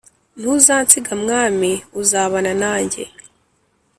[0.39, 3.03] Ntuzansiga mwaami uzabana nanjye